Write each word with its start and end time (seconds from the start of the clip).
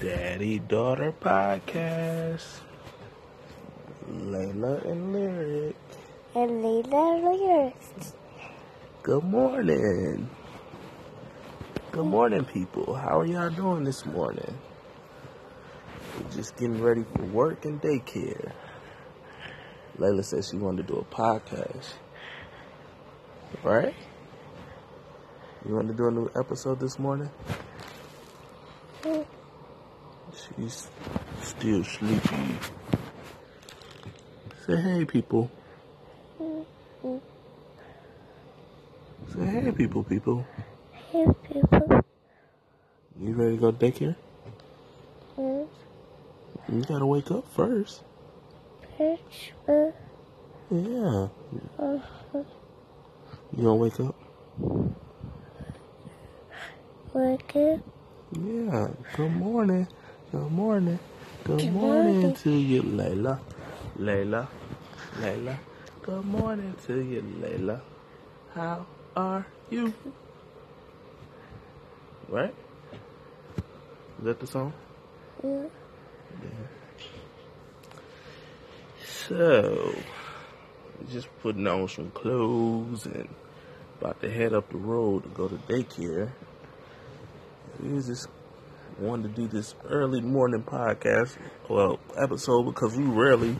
Daddy 0.00 0.58
Daughter 0.58 1.12
Podcast. 1.20 2.60
Layla 4.10 4.84
and 4.84 5.12
Lyric. 5.12 5.76
and 6.34 6.50
Layla 6.62 7.22
Lyrics. 7.22 8.12
Good 9.02 9.24
morning. 9.24 10.28
Good 11.92 12.04
morning, 12.04 12.44
people. 12.44 12.94
How 12.94 13.20
are 13.20 13.26
y'all 13.26 13.48
doing 13.50 13.84
this 13.84 14.04
morning? 14.04 14.58
We're 16.18 16.30
just 16.30 16.56
getting 16.56 16.82
ready 16.82 17.04
for 17.14 17.24
work 17.24 17.64
and 17.64 17.80
daycare. 17.80 18.52
Layla 19.98 20.24
said 20.24 20.44
she 20.44 20.56
wanted 20.56 20.86
to 20.86 20.92
do 20.92 20.98
a 20.98 21.04
podcast. 21.14 21.94
Right? 23.62 23.94
You 25.66 25.74
want 25.74 25.88
to 25.88 25.94
do 25.94 26.06
a 26.06 26.10
new 26.10 26.30
episode 26.36 26.80
this 26.80 26.98
morning? 26.98 27.30
She's 30.36 30.88
still 31.42 31.82
sleepy. 31.84 32.58
Say 34.66 34.76
hey, 34.76 35.04
people. 35.04 35.50
Say 39.32 39.44
hey, 39.46 39.72
people, 39.72 40.02
people. 40.04 40.46
Hey 41.10 41.26
people. 41.42 42.04
You 43.18 43.32
ready 43.34 43.56
to 43.56 43.60
go 43.60 43.70
to 43.70 43.78
daycare? 43.78 44.16
Mm, 45.38 45.66
You 46.72 46.82
gotta 46.82 47.06
wake 47.06 47.30
up 47.30 47.44
first. 47.54 48.02
Uh, 49.00 49.90
Yeah. 50.70 51.28
Uh-huh. 51.78 52.42
You 53.56 53.62
gonna 53.62 53.74
wake 53.76 54.00
up? 54.00 54.14
wake 57.14 57.56
up. 57.56 57.80
Yeah. 58.32 58.88
Good 59.16 59.32
morning. 59.32 59.86
Good 60.32 60.50
morning. 60.50 60.98
Good, 61.44 61.58
Good 61.60 61.72
morning, 61.72 62.12
morning. 62.14 62.34
to 62.34 62.50
you, 62.50 62.82
Layla. 62.82 63.38
Layla. 63.98 64.48
Layla. 65.20 65.56
Good 66.02 66.24
morning 66.24 66.74
to 66.86 67.00
you, 67.00 67.22
Layla. 67.40 67.80
How 68.54 68.86
are 69.16 69.46
you? 69.70 69.92
Right? 72.28 72.54
Is 74.18 74.24
that 74.24 74.40
the 74.40 74.46
song? 74.46 74.72
Mm, 75.44 75.70
So, 79.28 79.94
just 81.10 81.28
putting 81.40 81.66
on 81.66 81.88
some 81.88 82.10
clothes 82.10 83.06
and 83.06 83.28
about 84.00 84.20
to 84.22 84.30
head 84.30 84.52
up 84.52 84.68
the 84.70 84.78
road 84.78 85.22
to 85.24 85.28
go 85.30 85.48
to 85.48 85.54
daycare. 85.56 86.30
We 87.80 87.92
was 87.92 88.06
just 88.06 88.28
wanted 88.98 89.34
to 89.34 89.42
do 89.42 89.48
this 89.48 89.74
early 89.88 90.20
morning 90.20 90.62
podcast, 90.62 91.36
well, 91.68 91.98
episode 92.16 92.64
because 92.64 92.96
we 92.96 93.04
rarely 93.04 93.58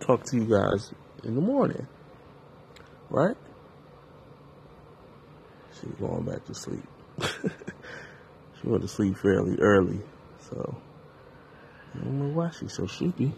talk 0.00 0.24
to 0.24 0.36
you 0.36 0.44
guys 0.44 0.92
in 1.24 1.34
the 1.34 1.40
morning, 1.40 1.86
right? 3.08 3.36
She's 5.72 5.92
going 5.98 6.24
back 6.24 6.44
to 6.46 6.54
sleep. 6.54 6.86
she 7.22 8.64
went 8.64 8.82
to 8.82 8.88
sleep 8.88 9.16
fairly 9.16 9.56
early, 9.60 10.00
so 10.50 10.76
I 11.94 12.04
don't 12.04 12.18
know 12.18 12.34
why 12.34 12.50
she's 12.50 12.74
so 12.74 12.86
sleepy. 12.86 13.32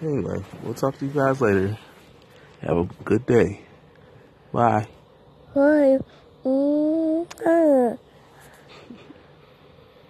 Anyway, 0.00 0.44
we'll 0.62 0.74
talk 0.74 0.96
to 0.98 1.06
you 1.06 1.12
guys 1.12 1.40
later. 1.40 1.76
Have 2.60 2.76
a 2.76 2.84
good 3.04 3.26
day. 3.26 3.62
Bye. 4.52 4.86
Bye. 5.54 5.98
Mm, 6.44 7.26
uh. 7.44 7.96